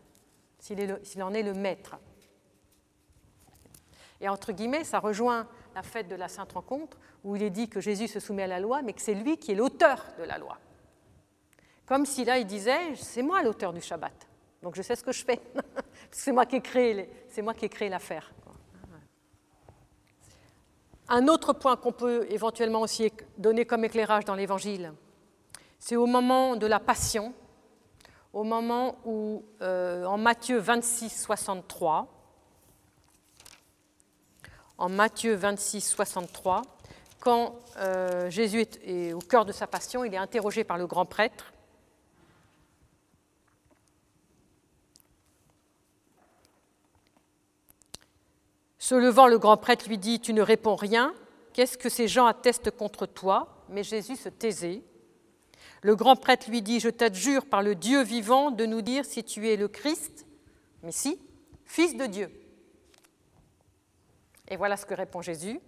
[0.58, 1.96] s'il en est le maître
[4.20, 7.68] Et entre guillemets, ça rejoint la fête de la Sainte Rencontre, où il est dit
[7.68, 10.24] que Jésus se soumet à la loi, mais que c'est lui qui est l'auteur de
[10.24, 10.56] la loi.
[11.84, 14.26] Comme si là, il disait, c'est moi l'auteur du Shabbat,
[14.62, 15.38] donc je sais ce que je fais,
[16.10, 17.10] c'est moi qui ai créé,
[17.70, 18.32] créé l'affaire.
[21.08, 24.94] Un autre point qu'on peut éventuellement aussi donner comme éclairage dans l'Évangile,
[25.78, 27.34] c'est au moment de la Passion,
[28.32, 32.15] au moment où, euh, en Matthieu 26, 63,
[34.78, 36.62] en Matthieu 26, 63,
[37.20, 41.06] quand euh, Jésus est, au cœur de sa passion, il est interrogé par le grand
[41.06, 41.52] prêtre.
[48.78, 51.12] Se levant, le grand prêtre lui dit Tu ne réponds rien,
[51.52, 53.64] qu'est-ce que ces gens attestent contre toi?
[53.68, 54.82] Mais Jésus se taisait.
[55.82, 59.24] Le grand prêtre lui dit Je t'adjure par le Dieu vivant de nous dire si
[59.24, 60.26] tu es le Christ,
[60.84, 61.18] mais si,
[61.64, 62.30] fils de Dieu.
[64.48, 65.61] Et voilà ce que répond Jésus.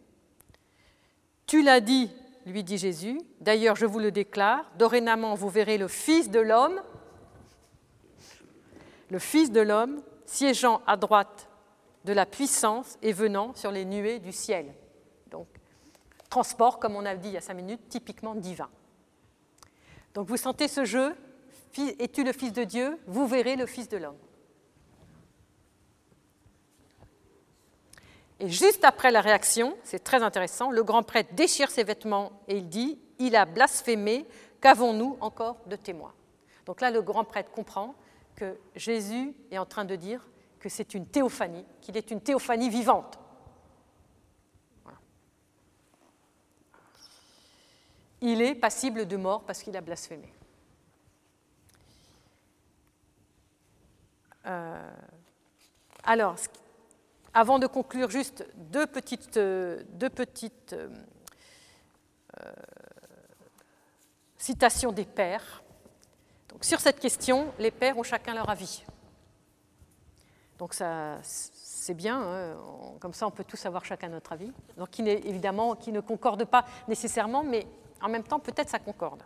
[1.46, 2.10] Tu l'as dit,
[2.46, 6.80] lui dit Jésus, d'ailleurs je vous le déclare, dorénavant vous verrez le Fils de l'homme,
[9.10, 11.48] le Fils de l'homme, siégeant à droite
[12.04, 14.74] de la puissance et venant sur les nuées du ciel.
[15.30, 15.46] Donc,
[16.30, 18.68] transport, comme on a dit il y a cinq minutes, typiquement divin.
[20.14, 21.14] Donc vous sentez ce jeu,
[21.98, 22.98] es-tu le Fils de Dieu?
[23.06, 24.18] Vous verrez le Fils de l'homme.
[28.40, 32.58] Et juste après la réaction, c'est très intéressant, le grand prêtre déchire ses vêtements et
[32.58, 34.26] il dit Il a blasphémé,
[34.60, 36.14] qu'avons-nous encore de témoins?
[36.66, 37.94] Donc là, le grand prêtre comprend
[38.36, 40.24] que Jésus est en train de dire
[40.60, 43.18] que c'est une théophanie, qu'il est une théophanie vivante.
[48.20, 50.32] Il est passible de mort parce qu'il a blasphémé.
[54.46, 54.90] Euh,
[56.02, 56.36] alors,
[57.34, 60.88] avant de conclure, juste deux petites, euh, deux petites euh,
[62.44, 62.52] euh,
[64.36, 65.62] citations des pères.
[66.48, 68.84] Donc, sur cette question, les pères ont chacun leur avis.
[70.58, 72.56] Donc ça, c'est bien, hein,
[72.98, 74.52] comme ça on peut tous avoir chacun notre avis.
[74.76, 77.64] Donc qui évidemment qui ne concorde pas nécessairement, mais
[78.02, 79.22] en même temps peut-être ça concorde.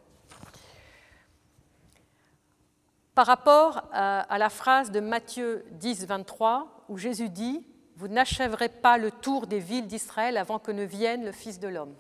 [3.15, 8.69] Par rapport à, à la phrase de Matthieu 10, 23, où Jésus dit vous n'achèverez
[8.69, 11.95] pas le tour des villes d'Israël avant que ne vienne le Fils de l'homme.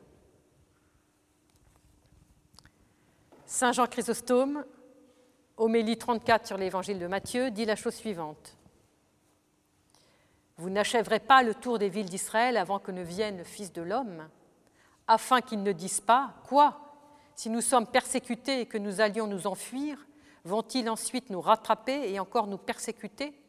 [3.44, 4.64] Saint Jean Chrysostome,
[5.58, 8.56] homélie 34 sur l'évangile de Matthieu, dit la chose suivante.
[10.56, 13.82] Vous n'achèverez pas le tour des villes d'Israël avant que ne vienne le Fils de
[13.82, 14.28] l'homme,
[15.06, 16.96] afin qu'ils ne disent pas Quoi
[17.34, 20.06] Si nous sommes persécutés et que nous allions nous enfuir,
[20.44, 23.41] vont-ils ensuite nous rattraper et encore nous persécuter?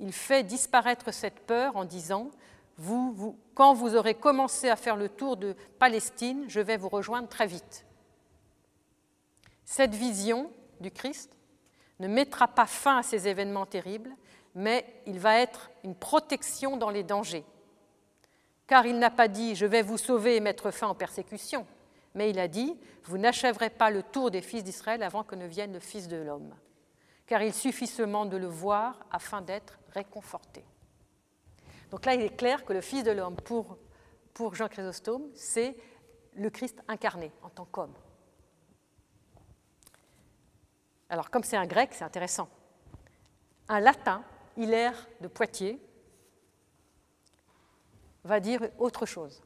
[0.00, 2.30] Il fait disparaître cette peur en disant
[2.76, 7.28] vous, Quand vous aurez commencé à faire le tour de Palestine, je vais vous rejoindre
[7.28, 7.84] très vite.
[9.64, 11.36] Cette vision du Christ
[12.00, 14.10] ne mettra pas fin à ces événements terribles,
[14.54, 17.44] mais il va être une protection dans les dangers.
[18.66, 21.66] Car il n'a pas dit Je vais vous sauver et mettre fin aux persécutions,
[22.14, 25.46] mais il a dit Vous n'achèverez pas le tour des fils d'Israël avant que ne
[25.46, 26.54] vienne le Fils de l'homme
[27.30, 30.64] car il suffit seulement de le voir afin d'être réconforté.
[31.90, 33.76] Donc là, il est clair que le Fils de l'homme, pour,
[34.32, 35.76] pour Jean Chrysostome, c'est
[36.34, 37.94] le Christ incarné en tant qu'homme.
[41.08, 42.48] Alors, comme c'est un grec, c'est intéressant.
[43.68, 44.22] Un latin,
[44.56, 45.80] Hilaire de Poitiers,
[48.22, 49.42] va dire autre chose.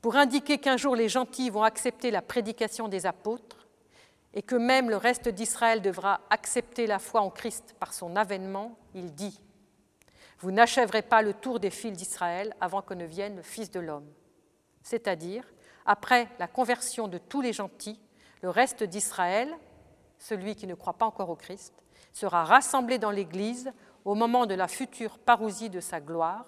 [0.00, 3.61] Pour indiquer qu'un jour les gentils vont accepter la prédication des apôtres,
[4.34, 8.76] et que même le reste d'Israël devra accepter la foi en Christ par son avènement,
[8.94, 9.40] il dit
[10.38, 13.80] Vous n'achèverez pas le tour des fils d'Israël avant que ne vienne le Fils de
[13.80, 14.10] l'homme.
[14.82, 15.44] C'est-à-dire,
[15.84, 18.00] après la conversion de tous les gentils,
[18.40, 19.54] le reste d'Israël,
[20.18, 21.74] celui qui ne croit pas encore au Christ,
[22.12, 23.72] sera rassemblé dans l'Église
[24.04, 26.46] au moment de la future parousie de sa gloire,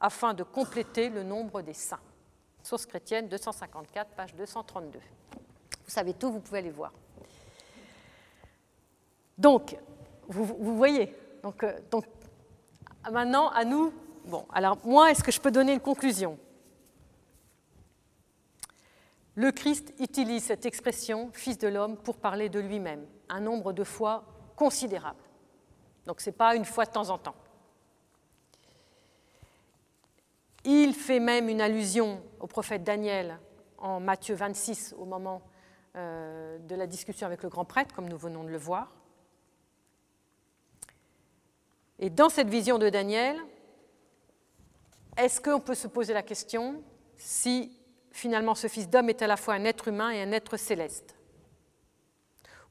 [0.00, 2.00] afin de compléter le nombre des saints.
[2.62, 5.00] Source chrétienne 254, page 232.
[5.86, 6.92] savez tout, vous pouvez aller voir.
[9.38, 9.76] Donc,
[10.28, 11.14] vous, voyez.
[11.42, 12.04] Donc, euh, donc,
[13.10, 13.92] maintenant, à nous.
[14.26, 16.38] Bon, alors moi, est-ce que je peux donner une conclusion?
[19.34, 23.82] Le Christ utilise cette expression Fils de l'homme pour parler de lui-même, un nombre de
[23.82, 24.24] fois
[24.56, 25.22] considérable.
[26.06, 27.34] Donc, ce n'est pas une fois de temps en temps.
[30.64, 33.38] Il fait même une allusion au prophète Daniel
[33.78, 35.42] en Matthieu 26 au moment
[35.96, 38.92] euh, de la discussion avec le grand prêtre, comme nous venons de le voir.
[42.02, 43.36] Et dans cette vision de Daniel,
[45.16, 46.82] est-ce qu'on peut se poser la question
[47.16, 47.78] si
[48.10, 51.14] finalement ce Fils d'homme est à la fois un être humain et un être céleste?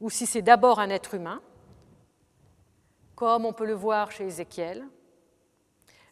[0.01, 1.41] Ou si c'est d'abord un être humain,
[3.15, 4.85] comme on peut le voir chez Ézéchiel,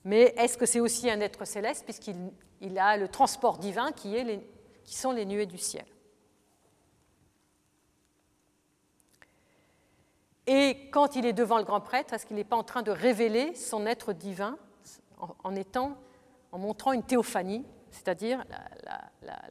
[0.06, 4.16] mais est-ce que c'est aussi un être céleste puisqu'il a le transport divin qui,
[4.86, 5.86] sont les nuées du ciel?
[10.52, 12.90] Et quand il est devant le grand prêtre, est-ce qu'il n'est pas en train de
[12.90, 14.58] révéler son être divin
[15.44, 15.96] en, étant,
[16.52, 18.44] en montrant une théophanie, c'est-à-dire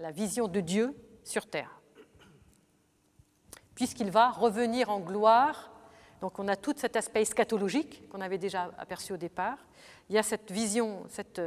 [0.01, 1.81] la, vision de Dieu sur terre?
[3.77, 5.71] Puisqu'il va revenir en gloire,
[6.21, 9.59] donc on a tout cet aspect eschatologique qu'on avait déjà aperçu au départ.
[10.09, 11.41] Il y a cette vision, cette,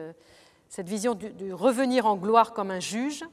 [0.69, 3.25] cette vision du revenir en gloire comme un juge,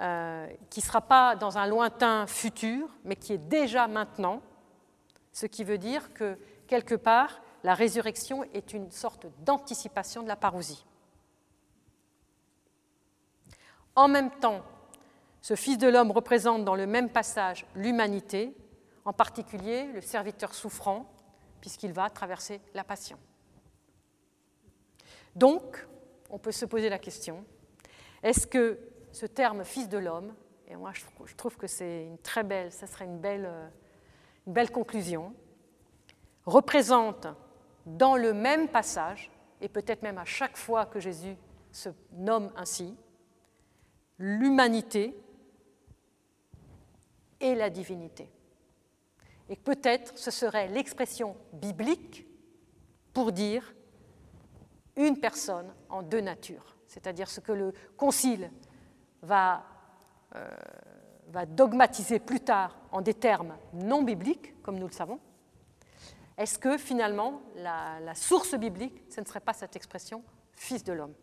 [0.00, 4.40] euh, qui ne sera pas dans un lointain futur, mais qui est déjà maintenant,
[5.32, 10.36] ce qui veut dire que, quelque part, la résurrection est une sorte d'anticipation de la
[10.36, 10.86] parousie.
[13.94, 14.62] En même temps,
[15.42, 18.56] ce Fils de l'homme représente dans le même passage l'humanité,
[19.04, 21.12] en particulier le serviteur souffrant,
[21.60, 23.18] puisqu'il va traverser la passion.
[25.36, 25.86] Donc,
[26.30, 27.44] on peut se poser la question,
[28.22, 28.78] est-ce que
[29.12, 30.34] ce terme fils de l'homme,
[30.68, 30.92] et moi
[31.24, 33.68] je trouve que c'est une très belle, ça serait une belle, euh,
[34.46, 35.34] une belle conclusion,
[36.46, 37.26] représente
[37.86, 39.30] dans le même passage,
[39.60, 41.36] et peut-être même à chaque fois que Jésus
[41.72, 42.96] se nomme ainsi,
[44.18, 45.14] l'humanité
[47.40, 48.28] et la divinité.
[49.48, 52.26] Et peut-être ce serait l'expression biblique
[53.12, 53.74] pour dire
[54.96, 58.50] une personne en deux natures, c'est-à-dire ce que le Concile
[59.22, 59.64] va,
[60.36, 60.48] euh,
[61.28, 65.20] va dogmatiser plus tard en des termes non bibliques, comme nous le savons,
[66.40, 71.14] est-ce que finalement la, source biblique, ce ne serait pas cette expression fils de l'homme?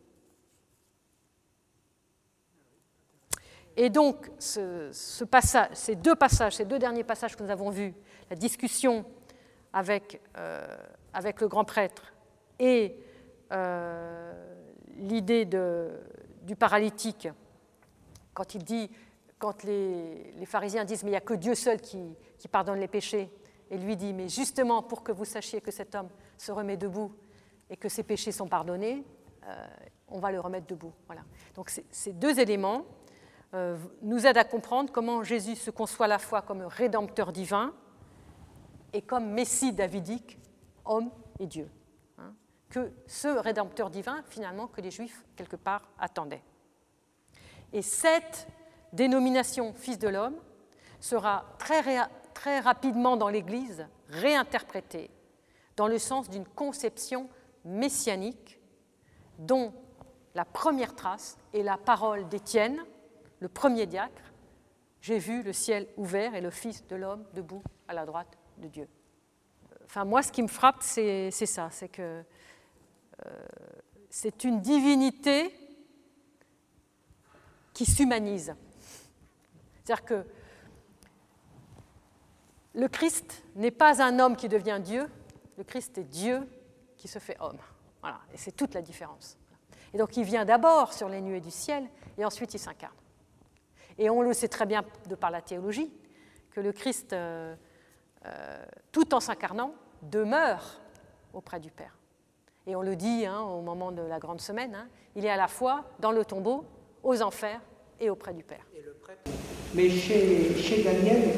[3.75, 7.95] Et donc, ces deux passages, ces deux derniers passages que nous avons vus,
[8.29, 9.05] la discussion
[9.73, 10.67] avec, euh,
[11.15, 12.13] le grand prêtre
[12.59, 12.95] et
[13.51, 14.55] euh,
[14.97, 17.27] l'idée du paralytique
[19.39, 22.15] quand les, pharisiens disent mais il n'y a que Dieu seul qui,
[22.51, 23.31] pardonne les péchés,
[23.69, 27.13] et lui dit mais justement pour que vous sachiez que cet homme se remet debout
[27.69, 29.03] et que ses péchés sont pardonnés,
[29.45, 29.67] euh,
[30.07, 30.93] on va le remettre debout.
[31.05, 31.21] Voilà.
[31.55, 32.85] Donc ces deux éléments
[33.53, 37.73] euh, nous aident à comprendre comment Jésus se conçoit à la fois comme rédempteur divin
[38.93, 40.39] et comme Messie davidique,
[40.85, 41.69] homme et Dieu.
[42.17, 42.33] Hein.
[42.69, 46.43] que ce rédempteur divin, finalement, que les Juifs, quelque part, attendaient.
[47.74, 48.47] Et cette
[48.93, 50.38] dénomination Fils de l'homme
[50.99, 51.84] sera très,
[52.34, 55.09] très rapidement dans l'Église réinterprétée
[55.76, 57.30] dans le sens d'une conception
[57.63, 58.59] messianique
[59.39, 59.74] dont
[60.34, 62.84] la première trace est la parole d'Étienne,
[63.39, 64.34] le premier diacre.
[65.01, 68.68] J'ai vu le ciel ouvert et le Fils de l'homme debout à la droite de
[68.68, 68.88] Dieu.
[69.86, 72.24] Enfin, moi, ce qui me frappe, c'est ça, c'est que
[73.26, 73.45] euh,
[74.09, 75.57] c'est une divinité
[77.78, 78.55] qui s'humanise.
[79.84, 80.25] C'est-à-dire que
[82.73, 85.07] le Christ n'est pas un homme qui devient Dieu,
[85.59, 86.49] le Christ est Dieu
[86.97, 87.59] qui se fait homme.
[88.01, 89.38] Voilà, et c'est toute la différence.
[89.93, 92.95] Et donc il vient d'abord sur les nuées du ciel et ensuite il s'incarne.
[93.99, 95.93] Et on le sait très bien de par la théologie
[96.49, 97.55] que le Christ, euh,
[98.25, 100.82] euh, tout en s'incarnant, demeure
[101.32, 101.95] auprès du Père.
[102.65, 105.38] Et on le dit hein, au moment de la grande semaine, hein, il est à
[105.38, 106.65] la fois dans le tombeau
[107.03, 107.61] aux enfers
[107.99, 108.65] et auprès du Père.
[109.73, 111.29] Mais chez, chez, Daniel,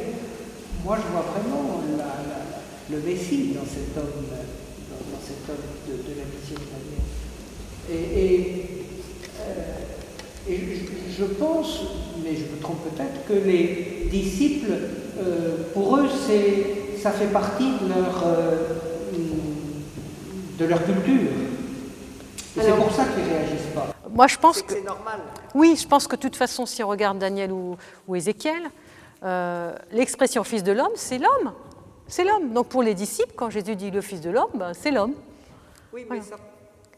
[0.83, 1.81] moi je vois vraiment
[2.91, 5.57] le Messie dans cet homme, dans, cet homme
[5.87, 8.17] de, la vision de Daniel.
[8.17, 8.65] Et,
[9.41, 10.53] euh,
[11.17, 11.81] je, pense,
[12.23, 14.71] mais je me trompe peut-être, que les disciples,
[15.19, 16.07] euh, pour eux,
[17.01, 18.55] ça fait partie de leur, euh,
[20.57, 21.31] de leur culture.
[22.55, 24.73] c'est pour ça qu'ils ne réagissent pas moi je pense C'est que que.
[24.73, 25.21] c'est normal.
[25.55, 28.63] Oui, je pense que de toute façon, si on regarde Daniel ou, ou Ézéchiel,
[29.23, 31.53] euh, l'expression fils de l'homme, c'est l'homme.
[32.05, 32.51] C'est l'homme.
[32.51, 35.13] Donc pour les disciples, quand Jésus dit le fils de l'homme, ben, c'est l'homme.
[35.93, 36.35] Oui, mais ça.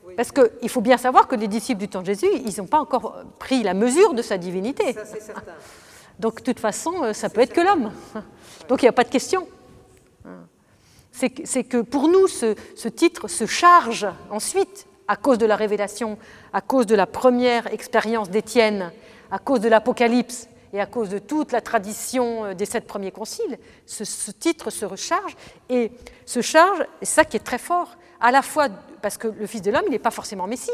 [0.04, 2.66] oui, Parce qu'il faut bien savoir que les disciples du temps de Jésus, ils n'ont
[2.66, 4.92] pas encore pris la mesure de sa divinité.
[4.94, 5.54] ça, c'est certain.
[6.18, 7.92] Donc de toute façon, euh, ça peut être que l'homme.
[8.68, 9.48] Donc il n'y a pas de question.
[11.12, 15.46] C'est que, c'est que pour nous, ce, ce titre se charge ensuite, à cause de
[15.46, 16.18] la révélation,
[16.54, 18.94] à cause de la première expérience d'Étienne,
[19.30, 23.12] à cause de l'Apocalypse et à cause de toute la tradition euh, des sept premiers
[23.12, 25.36] conciles, ce, titre se recharge
[25.68, 25.92] et
[26.26, 28.70] se charge, et ça qui est très fort, à la fois
[29.02, 30.72] parce que le Fils de l'homme, il n'est pas forcément Messie.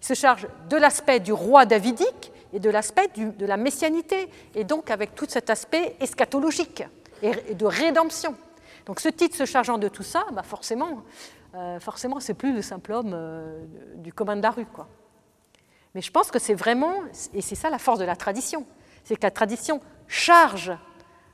[0.00, 4.62] Il se charge de l'aspect du roi davidique et de l'aspect de la messianité, et
[4.62, 6.84] donc avec tout cet aspect eschatologique
[7.20, 8.36] et, et de rédemption.
[8.86, 11.02] Donc ce titre se chargeant de tout ça, bah forcément,
[11.54, 13.64] euh, forcément, c'est plus le simple homme euh,
[13.96, 14.88] du commun de la rue, quoi.
[15.94, 16.94] Mais je pense que c'est vraiment,
[17.34, 18.64] et c'est ça la force de la tradition,
[19.02, 20.72] c'est que la tradition charge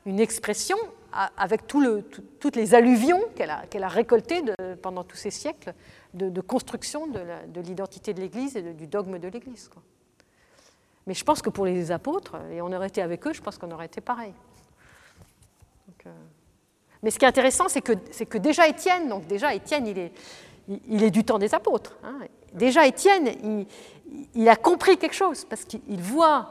[0.07, 0.79] une expression
[1.37, 4.43] avec toutes les alluvions qu'elle a, récoltées
[4.83, 5.75] pendant tous ces siècles
[6.15, 9.71] de, construction de, l'identité de l'Église et du dogme de l'Église.
[11.07, 13.59] Mais je pense que pour les apôtres, et on aurait été avec eux, je pense
[13.59, 14.35] qu'on aurait été pareil.
[16.07, 16.11] Euh,
[17.03, 20.13] Mais ce qui est intéressant, c'est que, que déjà Étienne, donc déjà Étienne, il est,
[20.89, 21.97] il, est du temps des apôtres.
[22.05, 22.19] hein.
[22.53, 23.67] Déjà Étienne,
[24.35, 26.49] il, a compris quelque chose parce qu'il voit.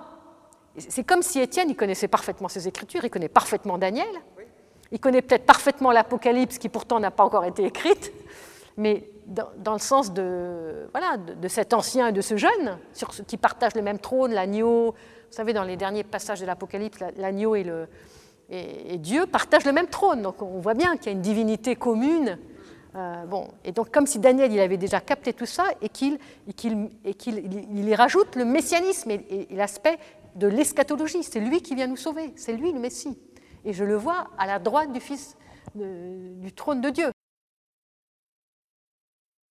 [0.78, 4.06] C'est comme si Étienne, il connaissait parfaitement ses Écritures, il connaît parfaitement Daniel,
[4.92, 8.12] il connaît peut-être parfaitement l'Apocalypse qui pourtant n'a pas encore été écrite,
[8.78, 13.38] mais dans, le sens de, voilà, de, cet ancien et de ce jeune, sur qui
[13.38, 14.92] partagent le même trône, l'agneau.
[14.92, 17.88] Vous savez, dans les derniers passages de l'Apocalypse, la- l'agneau et, le,
[18.50, 20.22] et, Dieu partagent le même trône.
[20.22, 22.38] Donc on voit bien qu'il y a une divinité commune.
[22.96, 23.26] Euh,
[23.66, 26.18] et donc comme si Daniel il avait déjà capté tout ça et qu'il
[27.04, 29.98] y rajoute le messianisme et, l'aspect
[30.36, 31.24] de l'eschatologie.
[31.24, 33.18] C'est lui qui vient nous sauver, c'est lui le Messie.
[33.66, 35.36] Et je le vois à la droite du Fils
[35.76, 37.12] du trône de Dieu.